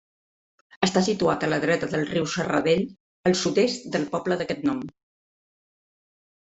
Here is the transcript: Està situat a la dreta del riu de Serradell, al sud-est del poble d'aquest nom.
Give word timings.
Està 0.87 1.03
situat 1.07 1.45
a 1.47 1.49
la 1.51 1.59
dreta 1.65 1.91
del 1.93 2.07
riu 2.13 2.25
de 2.29 2.31
Serradell, 2.33 2.83
al 3.31 3.39
sud-est 3.43 3.87
del 3.97 4.11
poble 4.17 4.43
d'aquest 4.43 4.69
nom. 4.71 4.83